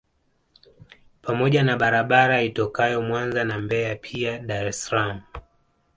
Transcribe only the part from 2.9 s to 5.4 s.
Mwanza na Mbeya pia Dar es Salaam